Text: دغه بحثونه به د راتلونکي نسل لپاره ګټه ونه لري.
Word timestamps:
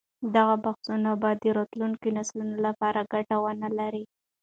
دغه 0.35 0.55
بحثونه 0.63 1.11
به 1.21 1.29
د 1.41 1.43
راتلونکي 1.57 2.09
نسل 2.17 2.39
لپاره 2.65 3.09
ګټه 3.13 3.35
ونه 3.43 3.69
لري. 3.79 4.03